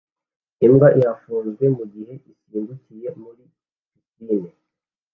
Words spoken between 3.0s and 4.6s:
muri pisine